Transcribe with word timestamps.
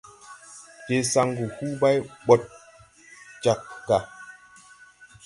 Je 0.87 0.95
saŋgu 1.11 1.45
hu 1.55 1.65
bay 1.79 1.79
ɓay 1.79 1.97
ɓɔd 2.25 2.41
jag 3.43 3.59
gà. 3.87 3.97